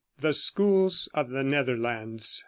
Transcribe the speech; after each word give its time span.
THE 0.17 0.33
SCHOOLS 0.33 1.09
OF 1.13 1.29
THE 1.29 1.43
NETHERLANDS. 1.43 2.39